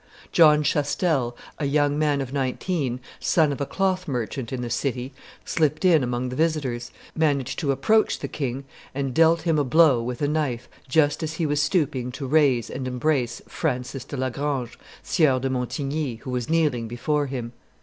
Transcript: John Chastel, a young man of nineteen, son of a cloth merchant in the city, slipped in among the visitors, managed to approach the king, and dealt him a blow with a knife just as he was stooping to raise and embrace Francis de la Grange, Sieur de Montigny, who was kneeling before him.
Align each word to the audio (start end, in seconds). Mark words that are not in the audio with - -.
John 0.31 0.63
Chastel, 0.63 1.37
a 1.59 1.65
young 1.65 1.99
man 1.99 2.21
of 2.21 2.33
nineteen, 2.33 2.99
son 3.19 3.51
of 3.51 3.61
a 3.61 3.67
cloth 3.67 4.07
merchant 4.07 4.51
in 4.51 4.63
the 4.63 4.69
city, 4.71 5.13
slipped 5.45 5.85
in 5.85 6.01
among 6.01 6.29
the 6.29 6.35
visitors, 6.35 6.89
managed 7.15 7.59
to 7.59 7.71
approach 7.71 8.17
the 8.17 8.27
king, 8.27 8.63
and 8.95 9.13
dealt 9.13 9.43
him 9.43 9.59
a 9.59 9.63
blow 9.63 10.01
with 10.01 10.23
a 10.23 10.27
knife 10.27 10.67
just 10.89 11.21
as 11.21 11.33
he 11.35 11.45
was 11.45 11.61
stooping 11.61 12.11
to 12.13 12.25
raise 12.25 12.67
and 12.67 12.87
embrace 12.87 13.43
Francis 13.47 14.03
de 14.03 14.17
la 14.17 14.31
Grange, 14.31 14.75
Sieur 15.03 15.37
de 15.37 15.51
Montigny, 15.51 16.15
who 16.23 16.31
was 16.31 16.49
kneeling 16.49 16.87
before 16.87 17.27
him. 17.27 17.53